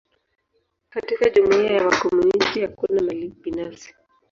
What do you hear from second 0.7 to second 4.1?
Katika jumuia ya wakomunisti, hakuna mali binafsi.